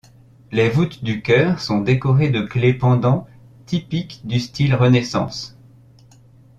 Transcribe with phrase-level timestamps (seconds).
[0.51, 3.27] Les voûtes du chœur sont décorées de clefs pendant
[3.67, 5.55] typique du style Renaissance.